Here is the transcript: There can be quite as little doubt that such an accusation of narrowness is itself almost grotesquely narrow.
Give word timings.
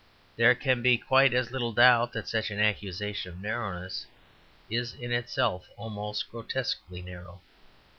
There 0.35 0.55
can 0.55 0.81
be 0.81 0.97
quite 0.97 1.31
as 1.31 1.51
little 1.51 1.73
doubt 1.73 2.11
that 2.13 2.27
such 2.27 2.49
an 2.49 2.59
accusation 2.59 3.29
of 3.33 3.39
narrowness 3.39 4.07
is 4.67 4.95
itself 4.95 5.67
almost 5.77 6.31
grotesquely 6.31 7.03
narrow. 7.03 7.39